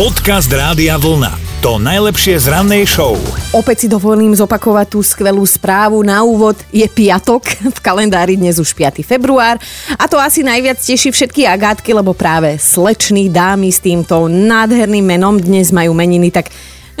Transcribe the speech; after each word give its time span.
Podcast 0.00 0.48
Rádia 0.48 0.96
Vlna. 0.96 1.60
To 1.60 1.76
najlepšie 1.76 2.40
z 2.40 2.48
rannej 2.48 2.88
show. 2.88 3.20
Opäť 3.52 3.84
si 3.84 3.88
dovolím 3.92 4.32
zopakovať 4.32 4.96
tú 4.96 5.04
skvelú 5.04 5.44
správu. 5.44 6.00
Na 6.00 6.24
úvod 6.24 6.56
je 6.72 6.88
piatok, 6.88 7.44
v 7.76 7.78
kalendári 7.84 8.40
dnes 8.40 8.56
už 8.56 8.72
5. 8.72 9.04
február. 9.04 9.60
A 10.00 10.08
to 10.08 10.16
asi 10.16 10.40
najviac 10.40 10.80
teší 10.80 11.12
všetky 11.12 11.44
agátky, 11.44 11.92
lebo 11.92 12.16
práve 12.16 12.56
slečný 12.56 13.28
dámy 13.28 13.68
s 13.68 13.84
týmto 13.84 14.24
nádherným 14.24 15.04
menom 15.04 15.36
dnes 15.36 15.68
majú 15.68 15.92
meniny, 15.92 16.32
tak 16.32 16.48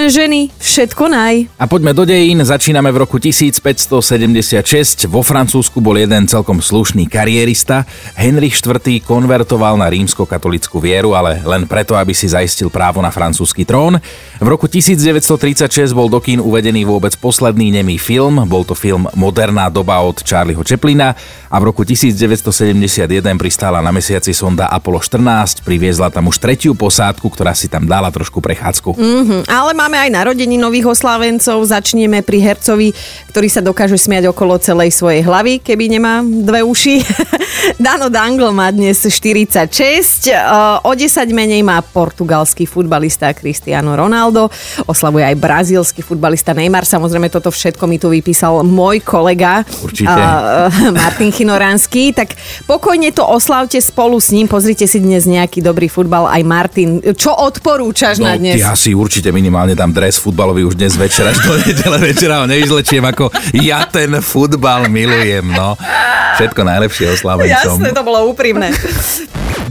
Ženy, 0.00 0.48
všetko 0.56 1.12
naj. 1.12 1.52
A 1.60 1.68
poďme 1.68 1.92
do 1.92 2.08
dejín, 2.08 2.40
začíname 2.40 2.88
v 2.88 3.04
roku 3.04 3.20
1576. 3.20 5.04
Vo 5.04 5.20
Francúzsku 5.20 5.76
bol 5.84 6.00
jeden 6.00 6.24
celkom 6.24 6.64
slušný 6.64 7.04
karierista. 7.04 7.84
Henrich 8.16 8.56
IV. 8.64 8.80
konvertoval 9.04 9.76
na 9.76 9.92
rímsko-katolickú 9.92 10.80
vieru, 10.80 11.12
ale 11.12 11.44
len 11.44 11.68
preto, 11.68 11.92
aby 12.00 12.16
si 12.16 12.32
zaistil 12.32 12.72
právo 12.72 13.04
na 13.04 13.12
francúzsky 13.12 13.68
trón. 13.68 14.00
V 14.40 14.48
roku 14.48 14.64
1936 14.72 15.92
bol 15.92 16.08
do 16.08 16.16
kín 16.16 16.40
uvedený 16.40 16.88
vôbec 16.88 17.12
posledný 17.20 17.68
nemý 17.68 18.00
film. 18.00 18.40
Bol 18.48 18.64
to 18.64 18.72
film 18.72 19.04
Moderná 19.12 19.68
doba 19.68 20.00
od 20.00 20.24
Charlieho 20.24 20.64
Chaplina 20.64 21.12
a 21.50 21.58
v 21.58 21.74
roku 21.74 21.82
1971 21.82 23.10
pristála 23.34 23.82
na 23.82 23.90
mesiaci 23.90 24.30
sonda 24.30 24.70
Apollo 24.70 25.02
14, 25.02 25.66
priviezla 25.66 26.06
tam 26.06 26.30
už 26.30 26.38
tretiu 26.38 26.78
posádku, 26.78 27.26
ktorá 27.26 27.58
si 27.58 27.66
tam 27.66 27.90
dala 27.90 28.06
trošku 28.14 28.38
prechádzku. 28.38 28.94
Mm-hmm, 28.94 29.40
ale 29.50 29.74
máme 29.74 29.89
aj 29.96 30.10
narodení 30.10 30.54
nových 30.54 30.86
oslávencov. 30.88 31.58
Začneme 31.64 32.20
pri 32.20 32.38
hercovi, 32.42 32.92
ktorý 33.28 33.48
sa 33.48 33.58
dokáže 33.58 33.96
smiať 33.96 34.28
okolo 34.28 34.58
celej 34.58 34.92
svojej 34.92 35.22
hlavy, 35.22 35.58
keby 35.58 35.84
nemá 35.90 36.20
dve 36.22 36.60
uši. 36.60 37.02
Dano 37.76 38.06
Dangle 38.06 38.50
má 38.50 38.68
dnes 38.68 39.02
46, 39.02 40.30
o 40.82 40.92
10 40.92 41.06
menej 41.30 41.60
má 41.60 41.80
portugalský 41.80 42.64
futbalista 42.64 43.32
Cristiano 43.32 43.94
Ronaldo, 43.94 44.48
oslavuje 44.84 45.24
aj 45.24 45.36
brazílsky 45.36 46.00
futbalista 46.00 46.52
Neymar. 46.52 46.84
Samozrejme, 46.84 47.28
toto 47.28 47.48
všetko 47.48 47.84
mi 47.84 47.96
tu 47.96 48.08
vypísal 48.08 48.62
môj 48.62 49.00
kolega 49.00 49.62
Určite. 49.80 50.10
Martin 51.00 51.30
Chinoranský. 51.30 52.12
Tak 52.12 52.34
pokojne 52.64 53.10
to 53.10 53.22
oslavte 53.22 53.78
spolu 53.78 54.18
s 54.18 54.30
ním. 54.30 54.46
Pozrite 54.46 54.84
si 54.84 54.98
dnes 54.98 55.24
nejaký 55.24 55.60
dobrý 55.60 55.86
futbal 55.86 56.26
aj 56.26 56.42
Martin. 56.42 56.88
Čo 57.14 57.32
odporúčaš 57.36 58.18
No, 58.18 58.28
na 58.28 58.36
dnes? 58.36 58.58
ja 58.58 58.74
si 58.74 58.92
určite 58.92 59.30
minimálne 59.30 59.72
dám 59.80 59.96
dres 59.96 60.20
futbalový 60.20 60.68
už 60.68 60.76
dnes 60.76 60.92
večer 60.92 61.24
až 61.24 61.40
do 61.40 61.56
nedele 61.56 62.12
večera 62.12 62.44
ho 62.44 62.46
nevyzlečiem 62.46 63.00
ako 63.00 63.32
ja 63.56 63.88
ten 63.88 64.12
futbal 64.20 64.92
milujem, 64.92 65.48
no. 65.48 65.72
Všetko 66.36 66.60
najlepšie 66.68 67.16
oslavencom. 67.16 67.80
Jasné, 67.80 67.88
to 67.96 68.04
bolo 68.04 68.28
úprimné. 68.28 68.76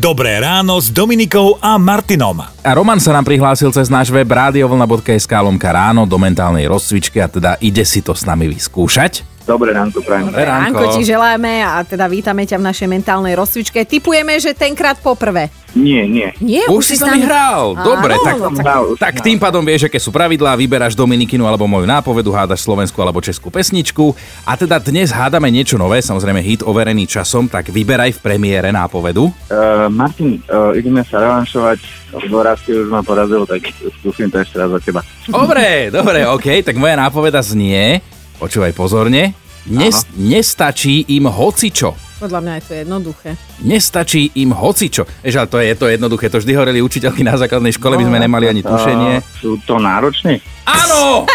Dobré 0.02 0.41
ráno 0.41 0.81
s 0.81 0.89
Dominikou 0.89 1.61
a 1.61 1.77
Martinom. 1.77 2.41
A 2.41 2.71
Roman 2.73 2.97
sa 2.97 3.13
nám 3.13 3.21
prihlásil 3.21 3.69
cez 3.69 3.85
náš 3.85 4.09
web 4.09 4.25
radiovlna.sk 4.25 5.30
lomka 5.30 5.69
ráno 5.69 6.09
do 6.09 6.17
mentálnej 6.17 6.65
rozcvičky 6.65 7.21
a 7.21 7.30
teda 7.30 7.61
ide 7.61 7.85
si 7.85 8.02
to 8.02 8.17
s 8.17 8.25
nami 8.25 8.49
vyskúšať. 8.49 9.39
Dobré 9.50 9.73
ránko, 9.73 10.05
prajem. 10.05 10.30
Dobré 10.30 10.45
Ránko 10.45 10.94
ti 10.94 11.02
želáme 11.02 11.66
a 11.66 11.81
teda 11.81 12.05
vítame 12.05 12.45
ťa 12.45 12.61
v 12.61 12.69
našej 12.69 12.86
mentálnej 12.86 13.33
rozcvičke. 13.33 13.81
Typujeme, 13.81 14.38
že 14.38 14.53
tenkrát 14.53 15.02
poprvé. 15.02 15.50
Nie, 15.73 16.05
nie. 16.05 16.30
Nie, 16.38 16.69
Už 16.69 16.86
si 16.86 16.95
s 16.97 17.02
nami 17.02 17.25
hral. 17.25 17.73
Dobre, 17.81 18.14
Áno, 18.14 18.25
tak, 18.25 18.36
no 18.38 18.50
tak- 18.53 18.66
Hral, 18.66 18.83
už 18.94 18.97
tak 19.02 19.16
som 19.17 19.25
tým 19.25 19.38
pádom 19.42 19.66
vieš, 19.66 19.89
aké 19.89 19.97
sú 19.97 20.14
pravidlá, 20.14 20.53
vyberáš 20.53 20.94
Dominikinu 20.94 21.50
alebo 21.50 21.66
moju 21.66 21.89
nápovedu, 21.89 22.30
hádaš 22.30 22.61
slovenskú 22.61 23.02
alebo 23.02 23.22
českú 23.25 23.50
pesničku. 23.50 24.14
A 24.45 24.53
teda 24.53 24.77
dnes 24.77 25.09
hádame 25.09 25.50
niečo 25.50 25.81
nové, 25.81 26.02
samozrejme 26.05 26.45
hit 26.45 26.61
overený 26.61 27.09
časom, 27.09 27.50
tak 27.50 27.73
vyberaj 27.73 28.17
v 28.17 28.20
premiére 28.22 28.70
nápovedu. 28.70 29.33
Uh, 29.50 29.89
Martin, 29.89 30.42
uh, 30.45 30.77
ideme 30.77 31.02
sa 31.05 31.25
revanšovať, 31.25 31.80
lebo 32.22 32.38
raz 32.45 32.61
si 32.66 32.73
už 32.73 32.89
ma 32.89 33.02
porazil, 33.02 33.50
tak 33.50 33.66
skúsim 34.02 34.30
to 34.30 34.42
ešte 34.42 34.61
raz 34.61 34.70
za 34.73 34.80
teba. 34.81 35.02
Dobre, 35.25 35.89
dobre, 35.89 36.25
ok, 36.30 36.66
tak 36.66 36.77
moja 36.77 36.97
nápoveda 36.97 37.42
znie, 37.45 38.02
počúvaj 38.40 38.72
pozorne, 38.72 39.36
Nes, 39.68 40.08
nestačí 40.16 41.04
im 41.11 41.27
hocičo. 41.27 41.94
Podľa 42.23 42.39
mňa 42.42 42.54
je 42.58 42.64
to 42.64 42.73
jednoduché. 42.73 43.30
Nestačí 43.61 44.32
im 44.39 44.55
hocičo. 44.55 45.04
Vieš, 45.22 45.36
ale 45.36 45.48
to 45.52 45.58
je 45.60 45.73
to 45.76 45.86
jednoduché, 45.92 46.32
to 46.32 46.39
vždy 46.39 46.55
hovorili 46.55 46.80
učiteľky 46.80 47.22
na 47.28 47.36
základnej 47.36 47.76
škole, 47.76 47.99
my 47.99 48.08
sme 48.08 48.20
nemali 48.23 48.48
ani 48.48 48.61
tušenie. 48.64 49.20
Sú 49.44 49.60
to 49.67 49.76
náročné? 49.78 50.39
Áno! 50.64 51.28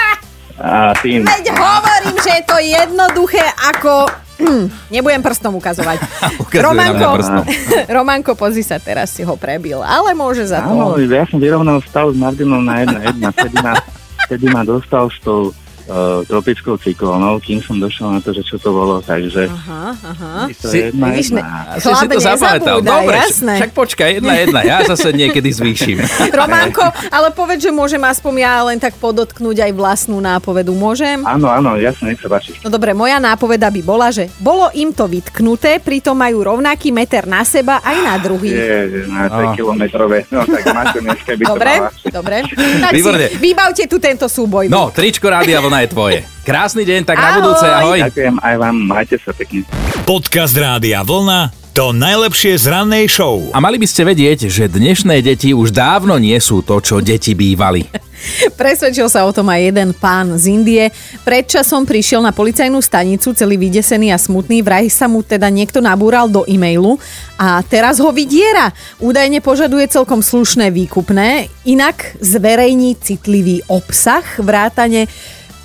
A 0.54 0.94
tým... 1.02 1.26
Veď 1.26 1.50
hovorím, 1.50 2.16
že 2.22 2.30
je 2.40 2.44
to 2.46 2.56
jednoduché 2.62 3.42
ako... 3.74 4.06
Nebudem 4.94 5.22
prstom 5.22 5.58
ukazovať. 5.58 5.98
Mňa 6.50 6.94
prstom. 6.94 7.42
Romanko, 7.98 8.34
pozri 8.38 8.62
sa, 8.62 8.78
teraz 8.78 9.14
si 9.14 9.26
ho 9.26 9.34
prebil, 9.34 9.82
ale 9.82 10.14
môže 10.14 10.46
za 10.46 10.62
Áno, 10.62 10.94
to. 10.94 11.06
ja 11.06 11.26
som 11.26 11.38
vyrovnal 11.42 11.82
stav 11.86 12.10
s 12.10 12.16
Martinom 12.18 12.62
na 12.62 12.82
jedna 12.82 12.98
jedna. 13.02 13.28
Vtedy 13.34 13.56
ma, 13.62 13.72
vtedy 14.26 14.46
ma 14.50 14.62
dostal 14.62 15.10
s 15.10 15.18
tou 15.22 15.54
uh, 15.86 15.94
tropickou 16.22 16.74
cyklónou, 16.76 17.38
kým 17.38 17.58
som 17.58 17.76
došiel 17.76 18.08
na 18.08 18.18
to, 18.18 18.30
že 18.30 18.42
čo 18.42 18.56
to 18.56 18.70
bolo, 18.70 18.98
takže 18.98 19.46
Aha, 19.46 19.84
aha. 19.94 20.32
to 20.50 20.66
Si- 20.66 20.78
je 20.78 20.84
jedna 20.88 21.06
Vidíš, 21.08 21.28
jedna. 21.30 21.44
Si 21.74 21.84
Chlape, 21.84 22.14
to 22.14 22.20
zapamätal. 22.20 22.76
Dobre, 22.80 23.16
jasné. 23.18 23.54
však 23.58 23.70
počkaj, 23.72 24.08
jedna 24.14 24.32
jedna, 24.36 24.60
ja 24.62 24.78
zase 24.90 25.08
niekedy 25.10 25.48
zvýšim. 25.50 25.98
Romanko, 26.30 26.82
ale 27.08 27.28
povedz, 27.30 27.60
že 27.60 27.70
môžem 27.70 28.00
aspoň 28.00 28.32
ja 28.36 28.54
len 28.64 28.78
tak 28.78 28.96
podotknúť 28.96 29.56
aj 29.60 29.72
vlastnú 29.72 30.18
nápovedu. 30.18 30.72
Môžem? 30.72 31.22
Áno, 31.22 31.46
áno, 31.46 31.76
jasne, 31.76 32.12
nech 32.12 32.20
sa 32.20 32.28
páči. 32.28 32.56
No 32.60 32.68
dobre, 32.68 32.92
moja 32.92 33.16
nápoveda 33.16 33.68
by 33.68 33.80
bola, 33.80 34.08
že 34.08 34.28
bolo 34.36 34.68
im 34.72 34.90
to 34.90 35.04
vytknuté, 35.04 35.78
pritom 35.78 36.14
majú 36.14 36.42
rovnaký 36.42 36.90
meter 36.90 37.24
na 37.24 37.42
seba 37.42 37.80
aj 37.80 37.96
na 38.00 38.14
druhý. 38.16 38.50
Je, 38.50 39.06
na 39.06 39.26
3 39.26 39.54
kilometrové. 39.54 40.24
No 40.28 40.42
tak 40.42 40.64
máte 40.70 40.98
dneska 40.98 41.32
by 41.32 41.42
to 41.42 41.48
Dobre, 41.48 41.72
mala. 41.74 41.90
dobre. 42.10 42.36
Tak 42.80 42.92
Výborne. 42.92 43.26
si 43.26 43.36
vybavte 43.36 43.84
tu 43.86 43.96
tento 43.98 44.26
súboj. 44.26 44.66
No, 44.66 44.88
tričko 44.88 45.26
Rádia 45.26 45.58
Vlna 45.74 45.90
je 45.90 45.94
tvoje. 45.98 46.18
Krásny 46.46 46.86
deň, 46.86 47.00
tak 47.02 47.18
na 47.18 47.34
Ahoj. 47.34 47.38
budúce, 47.42 47.66
ahoj. 47.66 47.98
Ďakujem 48.06 48.36
aj 48.46 48.54
vám, 48.62 48.76
majte 48.78 49.18
sa 49.18 49.34
pekne. 49.34 49.66
Podcast 50.06 50.54
Rádia 50.54 51.02
Vlna. 51.02 51.50
To 51.74 51.90
najlepšie 51.90 52.54
z 52.54 52.70
rannej 52.70 53.10
show. 53.10 53.42
A 53.50 53.58
mali 53.58 53.82
by 53.82 53.86
ste 53.90 54.06
vedieť, 54.06 54.46
že 54.46 54.70
dnešné 54.70 55.18
deti 55.18 55.50
už 55.50 55.74
dávno 55.74 56.14
nie 56.22 56.38
sú 56.38 56.62
to, 56.62 56.78
čo 56.78 57.02
deti 57.02 57.34
bývali. 57.34 57.90
Presvedčil 58.62 59.10
sa 59.10 59.26
o 59.26 59.34
tom 59.34 59.50
aj 59.50 59.74
jeden 59.74 59.90
pán 59.98 60.38
z 60.38 60.54
Indie. 60.54 60.94
Pred 61.26 61.50
časom 61.50 61.82
prišiel 61.82 62.22
na 62.22 62.30
policajnú 62.30 62.78
stanicu, 62.78 63.34
celý 63.34 63.58
vydesený 63.58 64.14
a 64.14 64.18
smutný. 64.22 64.62
Vraj 64.62 64.86
sa 64.94 65.10
mu 65.10 65.26
teda 65.26 65.50
niekto 65.50 65.82
nabúral 65.82 66.30
do 66.30 66.46
e-mailu 66.46 67.02
a 67.34 67.58
teraz 67.66 67.98
ho 67.98 68.14
vydiera. 68.14 68.70
Údajne 69.02 69.42
požaduje 69.42 69.90
celkom 69.90 70.22
slušné 70.22 70.70
výkupné, 70.70 71.50
inak 71.66 72.14
zverejní 72.22 72.94
citlivý 73.02 73.66
obsah, 73.66 74.22
vrátane 74.38 75.10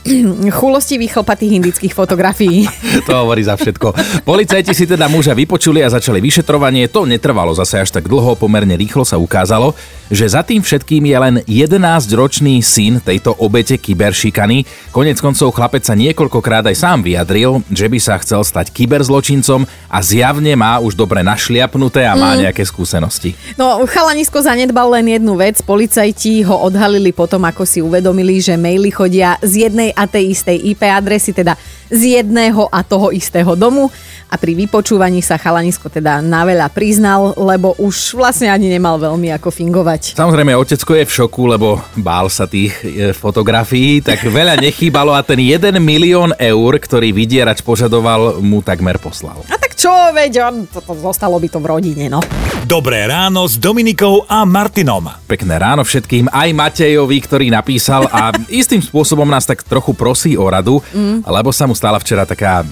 chulostivých 0.59 1.19
chlpatých 1.19 1.51
indických 1.61 1.93
fotografií. 1.93 2.65
To 3.09 3.25
hovorí 3.25 3.41
za 3.41 3.57
všetko. 3.57 4.21
Policajti 4.27 4.75
si 4.75 4.85
teda 4.85 5.09
muža 5.09 5.33
vypočuli 5.33 5.81
a 5.81 5.89
začali 5.89 6.21
vyšetrovanie. 6.21 6.91
To 6.93 7.09
netrvalo 7.09 7.55
zase 7.57 7.81
až 7.81 7.89
tak 7.89 8.05
dlho, 8.05 8.37
pomerne 8.37 8.75
rýchlo 8.77 9.01
sa 9.01 9.17
ukázalo, 9.17 9.73
že 10.13 10.29
za 10.29 10.45
tým 10.45 10.61
všetkým 10.61 11.05
je 11.05 11.17
len 11.17 11.35
11-ročný 11.45 12.61
syn 12.61 13.01
tejto 13.01 13.33
obete 13.39 13.77
kyberšikany. 13.77 14.65
Konec 14.93 15.17
koncov 15.21 15.53
chlapec 15.53 15.85
sa 15.85 15.97
niekoľkokrát 15.97 16.65
aj 16.69 16.75
sám 16.77 17.01
vyjadril, 17.01 17.65
že 17.69 17.87
by 17.89 17.97
sa 17.97 18.17
chcel 18.21 18.45
stať 18.45 18.69
kyberzločincom 18.73 19.65
a 19.89 19.97
zjavne 20.05 20.53
má 20.53 20.77
už 20.81 20.93
dobre 20.93 21.25
našliapnuté 21.25 22.05
a 22.05 22.13
má 22.13 22.37
nejaké 22.37 22.61
skúsenosti. 22.65 23.33
No, 23.57 23.81
chalanisko 23.89 24.41
zanedbal 24.41 24.89
len 25.01 25.17
jednu 25.17 25.33
vec. 25.37 25.61
Policajti 25.65 26.45
ho 26.45 26.57
odhalili 26.61 27.09
potom, 27.09 27.41
ako 27.45 27.65
si 27.65 27.81
uvedomili, 27.81 28.37
že 28.37 28.57
maily 28.57 28.93
chodia 28.93 29.37
z 29.41 29.69
jednej 29.69 29.88
a 29.93 30.09
tej 30.09 30.33
istej 30.33 30.57
IP 30.75 30.81
adresy, 30.87 31.31
teda 31.35 31.57
z 31.89 32.21
jedného 32.21 32.69
a 32.69 32.85
toho 32.85 33.09
istého 33.09 33.57
domu. 33.57 33.89
A 34.29 34.37
pri 34.37 34.53
vypočúvaní 34.53 35.25
sa 35.25 35.41
chalanisko 35.41 35.89
teda 35.89 36.21
na 36.21 36.45
veľa 36.45 36.69
priznal, 36.69 37.33
lebo 37.33 37.73
už 37.81 38.13
vlastne 38.13 38.53
ani 38.53 38.69
nemal 38.69 39.01
veľmi 39.01 39.33
ako 39.33 39.49
fingovať. 39.49 40.13
Samozrejme, 40.13 40.53
otecko 40.53 40.93
je 40.93 41.09
v 41.09 41.15
šoku, 41.17 41.43
lebo 41.49 41.81
bál 41.97 42.29
sa 42.29 42.45
tých 42.45 42.77
e, 42.85 43.09
fotografií, 43.09 44.05
tak 44.05 44.21
veľa 44.21 44.61
nechýbalo 44.61 45.17
a 45.17 45.25
ten 45.25 45.41
1 45.41 45.81
milión 45.81 46.29
eur, 46.37 46.71
ktorý 46.77 47.09
vydierač 47.09 47.65
požadoval, 47.65 48.37
mu 48.45 48.61
takmer 48.61 49.01
poslal. 49.01 49.41
A 49.49 49.57
tak 49.57 49.73
čo, 49.73 49.89
veď, 50.13 50.45
on, 50.45 50.55
to, 50.69 50.77
to, 50.77 50.93
zostalo 51.01 51.41
by 51.41 51.49
to 51.49 51.57
v 51.57 51.65
rodine, 51.65 52.05
no. 52.05 52.21
Dobré 52.67 53.07
ráno 53.07 53.47
s 53.47 53.55
Dominikou 53.55 54.27
a 54.27 54.43
Martinom. 54.43 55.07
Pekné 55.29 55.55
ráno 55.55 55.87
všetkým, 55.87 56.27
aj 56.27 56.49
Matejovi, 56.51 57.17
ktorý 57.23 57.47
napísal 57.47 58.09
a 58.11 58.35
istým 58.51 58.83
spôsobom 58.83 59.23
nás 59.23 59.47
tak 59.47 59.63
trochu 59.63 59.95
prosí 59.95 60.35
o 60.35 60.43
radu, 60.43 60.83
mm. 60.91 61.23
lebo 61.23 61.55
sa 61.55 61.63
mu 61.69 61.77
stala 61.77 61.95
včera 62.01 62.27
taká 62.27 62.67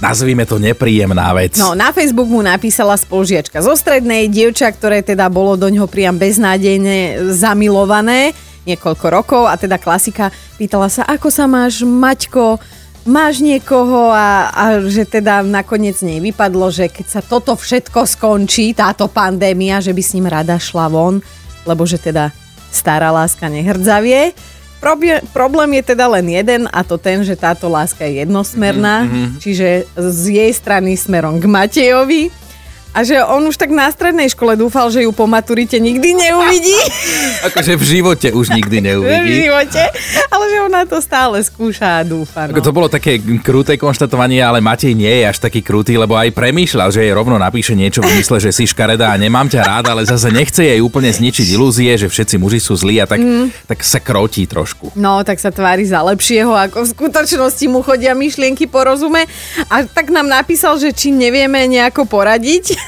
nazvime 0.00 0.48
to 0.48 0.56
nepríjemná 0.56 1.30
vec. 1.36 1.60
No, 1.60 1.76
na 1.76 1.92
Facebook 1.92 2.26
mu 2.26 2.40
napísala 2.40 2.96
spolužiačka 2.96 3.60
zo 3.60 3.76
strednej, 3.76 4.32
dievča, 4.32 4.72
ktoré 4.72 5.04
teda 5.04 5.28
bolo 5.28 5.54
do 5.54 5.68
ňoho 5.68 5.86
priam 5.86 6.16
beznádejne 6.16 7.30
zamilované 7.36 8.32
niekoľko 8.64 9.06
rokov 9.12 9.42
a 9.48 9.54
teda 9.56 9.76
klasika 9.80 10.32
pýtala 10.56 10.88
sa, 10.92 11.04
ako 11.08 11.28
sa 11.32 11.44
máš, 11.48 11.84
Maťko, 11.84 12.60
máš 13.10 13.42
niekoho 13.42 14.14
a, 14.14 14.54
a 14.54 14.64
že 14.86 15.02
teda 15.02 15.42
nakoniec 15.42 15.98
nej 16.00 16.22
vypadlo, 16.22 16.70
že 16.70 16.86
keď 16.86 17.06
sa 17.18 17.20
toto 17.20 17.58
všetko 17.58 18.06
skončí, 18.06 18.72
táto 18.72 19.10
pandémia, 19.10 19.82
že 19.82 19.90
by 19.90 20.02
s 20.02 20.14
ním 20.14 20.30
rada 20.30 20.56
šla 20.56 20.86
von, 20.86 21.18
lebo 21.66 21.82
že 21.84 21.98
teda 21.98 22.30
stará 22.70 23.10
láska 23.10 23.50
nehrdzavie. 23.50 24.32
Probie- 24.80 25.20
problém 25.36 25.76
je 25.76 25.92
teda 25.92 26.08
len 26.08 26.24
jeden 26.30 26.64
a 26.72 26.80
to 26.80 26.96
ten, 26.96 27.20
že 27.20 27.36
táto 27.36 27.68
láska 27.68 28.06
je 28.08 28.24
jednosmerná, 28.24 29.04
mm-hmm. 29.04 29.28
čiže 29.36 29.68
z 29.92 30.22
jej 30.40 30.52
strany 30.56 30.96
smerom 30.96 31.36
k 31.36 31.44
Matejovi 31.44 32.32
a 32.90 33.06
že 33.06 33.22
on 33.22 33.46
už 33.46 33.54
tak 33.54 33.70
na 33.70 33.86
strednej 33.86 34.26
škole 34.26 34.58
dúfal, 34.58 34.90
že 34.90 35.06
ju 35.06 35.14
po 35.14 35.30
maturite 35.30 35.78
nikdy 35.78 36.10
neuvidí. 36.10 36.74
Akože 37.48 37.78
v 37.78 37.84
živote 37.86 38.28
už 38.34 38.50
nikdy 38.50 38.76
v 38.82 38.84
neuvidí. 38.90 39.46
živote. 39.46 39.82
Ale 40.26 40.44
že 40.50 40.58
ona 40.66 40.82
to 40.82 40.98
stále 40.98 41.38
skúša 41.38 42.02
a 42.02 42.02
dúfa. 42.02 42.50
No. 42.50 42.58
Ako 42.58 42.66
to 42.66 42.74
bolo 42.74 42.90
také 42.90 43.22
kruté 43.38 43.78
konštatovanie, 43.78 44.42
ale 44.42 44.58
Matej 44.58 44.98
nie 44.98 45.22
je 45.22 45.24
až 45.30 45.38
taký 45.38 45.62
krutý, 45.62 45.94
lebo 45.94 46.18
aj 46.18 46.34
premýšľal, 46.34 46.90
že 46.90 47.06
jej 47.06 47.14
rovno 47.14 47.38
napíše 47.38 47.78
niečo 47.78 48.02
v 48.02 48.10
mysle, 48.18 48.42
že 48.42 48.50
si 48.50 48.66
škaredá 48.66 49.14
a 49.14 49.20
nemám 49.20 49.46
ťa 49.46 49.62
rád, 49.62 49.84
ale 49.94 50.02
zase 50.02 50.34
nechce 50.34 50.66
jej 50.66 50.82
úplne 50.82 51.14
zničiť 51.14 51.46
ilúzie, 51.54 51.94
že 51.94 52.10
všetci 52.10 52.42
muži 52.42 52.58
sú 52.58 52.74
zlí 52.74 52.98
a 52.98 53.06
tak, 53.06 53.22
mm. 53.22 53.70
tak 53.70 53.86
sa 53.86 54.02
krotí 54.02 54.50
trošku. 54.50 54.98
No, 54.98 55.22
tak 55.22 55.38
sa 55.38 55.54
tvári 55.54 55.86
za 55.86 56.02
lepšieho, 56.02 56.50
ako 56.50 56.82
v 56.82 56.92
skutočnosti 56.98 57.64
mu 57.70 57.86
chodia 57.86 58.18
myšlienky 58.18 58.66
po 58.66 58.82
rozume. 58.82 59.30
A 59.70 59.86
tak 59.86 60.10
nám 60.10 60.26
napísal, 60.26 60.74
že 60.82 60.90
či 60.90 61.14
nevieme 61.14 61.62
nejako 61.70 62.10
poradiť. 62.10 62.79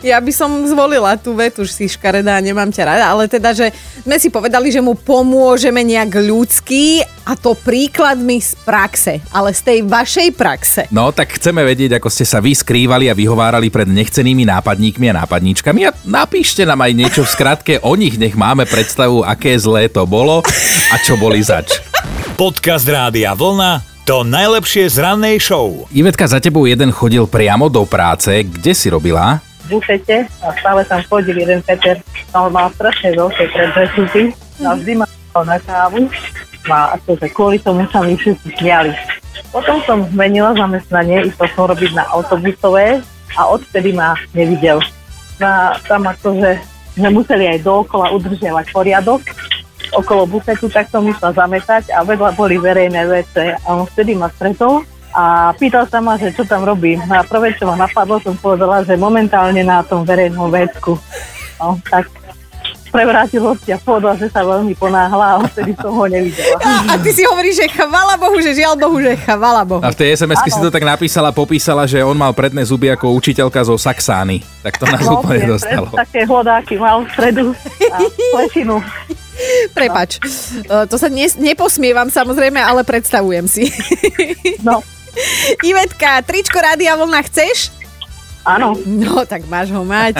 Ja 0.00 0.22
by 0.22 0.32
som 0.32 0.50
zvolila 0.64 1.18
tú 1.18 1.34
vetu, 1.34 1.66
že 1.66 1.74
si 1.74 1.86
škaredá, 1.90 2.38
nemám 2.38 2.70
ťa 2.70 2.84
rada, 2.86 3.04
ale 3.10 3.26
teda, 3.26 3.50
že 3.50 3.74
sme 4.02 4.16
si 4.18 4.30
povedali, 4.30 4.70
že 4.70 4.78
mu 4.78 4.94
pomôžeme 4.94 5.82
nejak 5.82 6.22
ľudský 6.22 7.02
a 7.26 7.34
to 7.34 7.54
príkladmi 7.54 8.38
z 8.38 8.54
praxe, 8.62 9.18
ale 9.30 9.54
z 9.54 9.60
tej 9.62 9.78
vašej 9.86 10.28
praxe. 10.34 10.82
No, 10.90 11.10
tak 11.10 11.38
chceme 11.38 11.62
vedieť, 11.66 11.98
ako 11.98 12.08
ste 12.10 12.26
sa 12.26 12.38
vy 12.42 12.54
skrývali 12.54 13.10
a 13.10 13.18
vyhovárali 13.18 13.70
pred 13.70 13.86
nechcenými 13.90 14.46
nápadníkmi 14.46 15.06
a 15.10 15.18
nápadníčkami 15.22 15.80
a 15.86 15.94
napíšte 16.06 16.66
nám 16.66 16.82
aj 16.82 16.92
niečo 16.94 17.22
v 17.26 17.32
skratke 17.32 17.74
o 17.82 17.94
nich, 17.94 18.18
nech 18.18 18.34
máme 18.38 18.66
predstavu, 18.66 19.22
aké 19.22 19.54
zlé 19.58 19.90
to 19.90 20.06
bolo 20.06 20.42
a 20.90 20.96
čo 21.02 21.18
boli 21.18 21.42
zač. 21.42 21.78
Podcast 22.34 22.86
Rádia 22.86 23.34
Vlna 23.38 23.92
to 24.02 24.26
najlepšie 24.26 24.90
z 24.90 24.98
rannej 24.98 25.38
show. 25.38 25.86
Ivetka, 25.94 26.26
za 26.26 26.42
tebou 26.42 26.66
jeden 26.66 26.90
chodil 26.90 27.22
priamo 27.30 27.70
do 27.70 27.86
práce. 27.86 28.42
Kde 28.42 28.74
si 28.74 28.90
robila? 28.90 29.38
Bufete 29.72 30.28
a 30.44 30.52
stále 30.60 30.84
tam 30.84 31.00
chodil 31.08 31.40
jeden 31.40 31.64
Peter, 31.64 31.96
no, 32.36 32.52
mal 32.52 32.68
strašne 32.76 33.16
veľké 33.16 33.48
predresúky 33.56 34.22
a 34.60 34.76
vždy 34.76 35.00
ma 35.00 35.06
na 35.40 35.56
kávu. 35.56 36.12
A 36.68 36.94
akože 36.94 37.26
kvôli 37.34 37.58
tomu 37.58 37.88
sa 37.90 38.04
mi 38.04 38.14
všetci 38.14 38.60
smiali. 38.60 38.92
Potom 39.50 39.82
som 39.82 40.04
zmenila 40.12 40.54
zamestnanie, 40.54 41.26
išla 41.26 41.48
som 41.56 41.66
robiť 41.66 41.90
na 41.96 42.04
autobusové 42.12 43.02
a 43.34 43.40
odtedy 43.48 43.96
ma 43.96 44.14
nevidel. 44.36 44.78
No 45.40 45.46
a 45.48 45.74
tam 45.88 46.06
akože 46.06 46.60
sme 46.94 47.08
museli 47.10 47.48
aj 47.48 47.64
dookola 47.64 48.12
udržiavať 48.14 48.66
poriadok. 48.70 49.24
Okolo 49.92 50.24
bufetu, 50.24 50.70
tak 50.70 50.88
som 50.88 51.04
išla 51.04 51.34
zametať 51.34 51.90
a 51.92 52.06
vedľa 52.06 52.32
boli 52.38 52.56
verejné 52.56 53.02
vece 53.08 53.58
a 53.58 53.68
on 53.72 53.84
vtedy 53.90 54.16
ma 54.16 54.30
stretol 54.32 54.86
a 55.12 55.52
pýtal 55.56 55.84
sa 55.88 56.00
ma, 56.00 56.16
že 56.16 56.32
čo 56.32 56.44
tam 56.48 56.64
robím. 56.64 57.00
No 57.04 57.20
a 57.20 57.22
prvé, 57.22 57.52
čo 57.56 57.68
ma 57.68 57.76
napadlo, 57.76 58.20
som 58.24 58.36
povedala, 58.36 58.84
že 58.84 58.96
momentálne 58.96 59.60
na 59.60 59.84
tom 59.84 60.04
verejnom 60.08 60.48
vecku. 60.48 60.96
No, 61.60 61.78
tak 61.86 62.08
prevrátil 62.92 63.40
hostia, 63.40 63.80
povedal, 63.80 64.20
že 64.20 64.28
sa 64.28 64.44
veľmi 64.44 64.76
ponáhla 64.76 65.40
a 65.40 65.48
vtedy 65.48 65.72
som 65.80 65.96
ho 65.96 66.04
nevidela. 66.04 66.60
A 66.92 67.00
ty 67.00 67.10
si 67.16 67.24
hovoríš, 67.24 67.64
že 67.64 67.66
chvala 67.72 68.20
Bohu, 68.20 68.36
že 68.44 68.52
žiaľ 68.52 68.76
Bohu, 68.76 69.00
že 69.00 69.16
chvala 69.16 69.64
Bohu. 69.64 69.80
A 69.80 69.88
v 69.88 69.96
tej 69.96 70.20
sms 70.20 70.44
si 70.44 70.60
to 70.60 70.68
tak 70.68 70.84
napísala, 70.84 71.32
popísala, 71.32 71.88
že 71.88 72.04
on 72.04 72.14
mal 72.14 72.36
predné 72.36 72.60
zuby 72.68 72.92
ako 72.92 73.16
učiteľka 73.16 73.64
zo 73.64 73.80
Saxány. 73.80 74.44
Tak 74.60 74.76
to 74.76 74.84
nás 74.84 75.08
úplne 75.08 75.40
presne, 75.40 75.52
dostalo. 75.56 75.88
Také 75.96 76.28
hlodáky 76.28 76.76
mal 76.76 77.00
v 77.02 77.08
stredu 77.16 77.44
a 77.88 77.96
plešinu. 78.36 78.76
Prepač, 79.72 80.20
no. 80.68 80.84
to 80.84 81.00
sa 81.00 81.08
ne, 81.08 81.24
neposmievam 81.40 82.12
samozrejme, 82.12 82.60
ale 82.60 82.84
predstavujem 82.84 83.48
si. 83.48 83.72
No, 84.60 84.84
Ivetka, 85.64 86.20
tričko 86.20 86.56
Rádia 86.56 86.94
Vlna 86.94 87.20
chceš? 87.22 87.70
áno. 88.42 88.74
No, 88.82 89.22
tak 89.22 89.46
máš 89.46 89.70
ho 89.70 89.86
mať. 89.86 90.18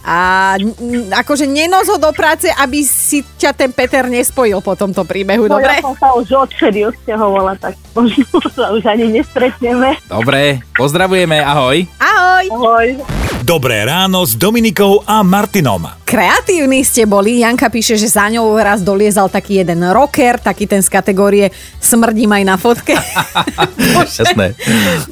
A 0.00 0.16
n- 0.56 1.12
akože 1.12 1.44
nenos 1.44 1.84
ho 1.86 2.00
do 2.00 2.08
práce, 2.10 2.48
aby 2.48 2.80
si 2.80 3.20
ťa 3.20 3.52
ten 3.52 3.68
Peter 3.68 4.08
nespojil 4.08 4.64
po 4.64 4.72
tomto 4.72 5.04
príbehu, 5.04 5.44
No, 5.44 5.60
dobre? 5.60 5.76
ja 5.76 5.84
som 5.84 5.92
sa 5.94 6.08
už 6.16 6.24
odtedy 6.40 6.88
odsťahovala, 6.88 7.60
tak 7.60 7.76
možno 7.92 8.24
sa 8.48 8.72
už 8.72 8.88
ani 8.88 9.12
nestretneme. 9.12 10.00
Dobre, 10.08 10.64
pozdravujeme, 10.72 11.36
ahoj. 11.38 11.84
Ahoj! 12.00 12.44
Ahoj. 12.48 12.88
Dobré 13.44 13.84
ráno 13.84 14.24
s 14.24 14.32
Dominikou 14.40 15.04
a 15.04 15.20
Martinom. 15.20 15.84
Kreatívni 16.08 16.80
ste 16.80 17.04
boli. 17.04 17.44
Janka 17.44 17.68
píše, 17.68 17.92
že 17.92 18.08
za 18.08 18.32
ňou 18.32 18.56
raz 18.56 18.80
doliezal 18.80 19.28
taký 19.28 19.60
jeden 19.60 19.84
rocker, 19.92 20.40
taký 20.40 20.64
ten 20.64 20.80
z 20.80 20.88
kategórie 20.88 21.52
smrdím 21.76 22.32
aj 22.32 22.40
na 22.48 22.56
fotke. 22.56 22.96
Jasné. 24.16 24.56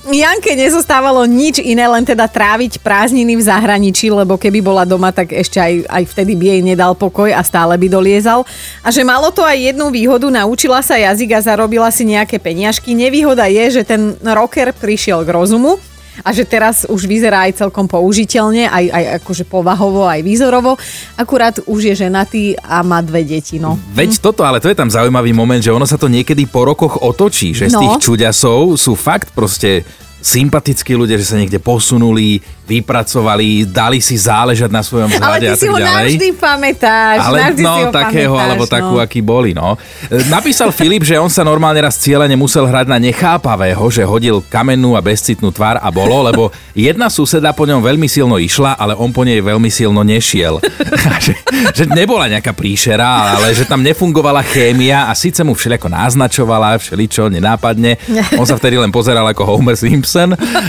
Janke 0.09 0.57
nezostávalo 0.57 1.29
nič 1.29 1.61
iné, 1.61 1.85
len 1.85 2.09
teda 2.09 2.25
tráviť 2.25 2.81
prázdniny 2.81 3.37
v 3.37 3.45
zahraničí, 3.45 4.09
lebo 4.09 4.41
keby 4.41 4.65
bola 4.65 4.89
doma, 4.89 5.13
tak 5.13 5.37
ešte 5.37 5.61
aj, 5.61 5.85
aj 5.93 6.03
vtedy 6.17 6.33
by 6.33 6.57
jej 6.57 6.61
nedal 6.65 6.97
pokoj 6.97 7.29
a 7.29 7.45
stále 7.45 7.77
by 7.77 7.85
doliezal. 7.93 8.49
A 8.81 8.89
že 8.89 9.05
malo 9.05 9.29
to 9.29 9.45
aj 9.45 9.61
jednu 9.61 9.93
výhodu, 9.93 10.25
naučila 10.33 10.81
sa 10.81 10.97
jazyk 10.97 11.37
a 11.37 11.45
zarobila 11.45 11.93
si 11.93 12.09
nejaké 12.09 12.41
peniažky. 12.41 12.97
Nevýhoda 12.97 13.45
je, 13.53 13.77
že 13.77 13.83
ten 13.85 14.17
rocker 14.25 14.73
prišiel 14.73 15.21
k 15.21 15.37
rozumu 15.37 15.77
a 16.21 16.29
že 16.31 16.45
teraz 16.45 16.85
už 16.85 17.09
vyzerá 17.09 17.49
aj 17.49 17.65
celkom 17.65 17.89
použiteľne, 17.89 18.69
aj, 18.69 18.85
aj 18.93 19.05
akože 19.25 19.49
povahovo, 19.49 20.05
aj 20.05 20.21
výzorovo. 20.21 20.77
Akurát 21.17 21.57
už 21.65 21.89
je 21.89 21.95
ženatý 21.97 22.43
a 22.61 22.85
má 22.85 23.01
dve 23.01 23.25
deti, 23.25 23.57
no. 23.57 23.81
Veď 23.91 24.21
toto, 24.21 24.45
ale 24.45 24.61
to 24.61 24.69
je 24.69 24.77
tam 24.77 24.93
zaujímavý 24.93 25.33
moment, 25.33 25.59
že 25.59 25.73
ono 25.73 25.89
sa 25.89 25.97
to 25.97 26.13
niekedy 26.13 26.45
po 26.45 26.69
rokoch 26.69 27.01
otočí, 27.01 27.57
že 27.57 27.73
z 27.73 27.75
No. 27.75 27.81
tých 27.81 28.05
čuďasov 28.05 28.77
sú 28.77 28.93
fakt 28.93 29.33
proste 29.33 29.89
sympatickí 30.23 30.95
ľudia, 30.95 31.19
že 31.19 31.27
sa 31.27 31.37
niekde 31.37 31.59
posunuli, 31.59 32.39
vypracovali, 32.63 33.67
dali 33.67 33.99
si 33.99 34.15
záležať 34.15 34.71
na 34.71 34.81
svojom 34.87 35.11
Ale 35.11 35.19
vzhľade 35.19 35.47
ty 35.47 35.51
a 35.51 35.55
si 35.59 35.67
tak 35.67 35.73
ho 35.75 35.77
ďalej. 35.77 35.93
navždy 35.93 36.29
pamätáš. 36.39 37.19
Ale 37.19 37.37
navždy 37.43 37.63
no, 37.67 37.75
si 37.75 37.81
ho 37.83 37.91
takého, 37.91 38.33
pamätáš, 38.33 38.47
alebo 38.47 38.65
takú, 38.71 38.95
no. 38.97 39.03
aký 39.03 39.21
boli, 39.21 39.51
no. 39.51 39.75
E, 40.07 40.23
Napísal 40.31 40.71
Filip, 40.71 41.03
že 41.03 41.19
on 41.19 41.27
sa 41.27 41.43
normálne 41.43 41.83
raz 41.83 41.99
cieľene 41.99 42.39
musel 42.39 42.71
hrať 42.71 42.87
na 42.87 43.03
nechápavého, 43.03 43.83
že 43.91 44.07
hodil 44.07 44.41
kamennú 44.47 44.95
a 44.95 45.03
bezcitnú 45.03 45.51
tvár 45.51 45.83
a 45.83 45.89
bolo, 45.91 46.23
lebo 46.23 46.55
jedna 46.73 47.11
suseda 47.11 47.51
po 47.51 47.67
ňom 47.67 47.83
veľmi 47.83 48.07
silno 48.07 48.39
išla, 48.39 48.79
ale 48.79 48.95
on 48.95 49.11
po 49.11 49.27
nej 49.27 49.43
veľmi 49.43 49.69
silno 49.69 50.07
nešiel. 50.07 50.63
Že, 51.23 51.35
že 51.71 51.85
nebola 51.87 52.27
nejaká 52.27 52.51
príšera, 52.51 53.39
ale 53.39 53.55
že 53.55 53.63
tam 53.63 53.79
nefungovala 53.79 54.43
chémia 54.43 55.07
a 55.07 55.15
síce 55.15 55.47
mu 55.47 55.55
všelijako 55.55 55.87
naznačovala, 55.87 56.83
všeličo, 56.83 57.31
nenápadne. 57.31 57.95
On 58.35 58.43
sa 58.43 58.59
vtedy 58.59 58.75
len 58.75 58.91
pozeral 58.91 59.23
ako 59.31 59.47
Homer 59.47 59.79
Simpson 59.79 60.12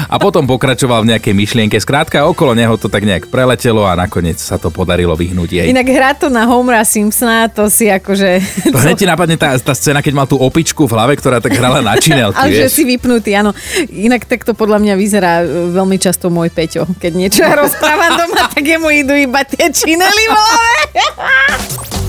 a 0.08 0.16
potom 0.22 0.48
pokračoval 0.48 1.04
v 1.04 1.16
nejakej 1.16 1.34
myšlienke. 1.36 1.76
Skrátka, 1.80 2.24
okolo 2.28 2.56
neho 2.56 2.76
to 2.80 2.88
tak 2.88 3.04
nejak 3.04 3.28
preletelo 3.28 3.84
a 3.84 3.98
nakoniec 3.98 4.40
sa 4.40 4.56
to 4.56 4.72
podarilo 4.72 5.14
vyhnúť 5.18 5.50
jej. 5.50 5.66
Inak 5.70 5.88
hrať 5.88 6.16
to 6.24 6.28
na 6.32 6.48
Homera 6.48 6.88
Simpsona, 6.88 7.52
to 7.52 7.68
si 7.68 7.92
akože... 7.92 8.40
To 8.72 8.80
hneď 8.80 8.96
ti 9.04 9.08
napadne 9.08 9.36
tá, 9.36 9.56
tá 9.60 9.74
scéna, 9.76 10.00
keď 10.00 10.14
mal 10.16 10.28
tú 10.30 10.40
opičku 10.40 10.88
v 10.88 10.96
hlave, 10.96 11.14
ktorá 11.20 11.44
tak 11.44 11.56
hrala 11.58 11.84
na 11.84 12.00
činelky, 12.00 12.40
Ale 12.40 12.56
že 12.56 12.72
si 12.72 12.84
vypnutý, 12.88 13.36
áno. 13.36 13.52
Inak 13.92 14.26
takto 14.30 14.56
podľa 14.56 14.80
mňa 14.80 14.94
vyzerá 14.96 15.44
e, 15.44 15.74
veľmi 15.76 15.98
často 16.00 16.32
môj 16.32 16.54
Peťo. 16.54 16.88
Keď 16.98 17.12
niečo 17.12 17.44
rozprávam 17.62 18.16
doma, 18.16 18.48
tak 18.48 18.64
jemu 18.64 18.90
idú 18.94 19.14
iba 19.18 19.44
tie 19.44 19.68
činely 19.74 20.26
v 20.30 20.36
hlave. 20.36 20.82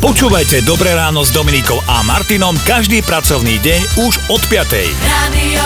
Počúvajte 0.04 0.68
Dobré 0.68 0.92
ráno 0.92 1.24
s 1.24 1.32
Dominikou 1.32 1.80
a 1.88 2.04
Martinom 2.04 2.52
každý 2.68 3.00
pracovný 3.00 3.56
deň 3.64 3.80
už 4.04 4.14
od 4.28 4.42
5. 4.52 4.68
Radio 5.08 5.64